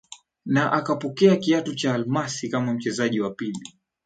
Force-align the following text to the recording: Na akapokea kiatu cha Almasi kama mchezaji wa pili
Na 0.45 0.71
akapokea 0.71 1.35
kiatu 1.35 1.75
cha 1.75 1.93
Almasi 1.93 2.49
kama 2.49 2.73
mchezaji 2.73 3.21
wa 3.21 3.29
pili 3.31 3.73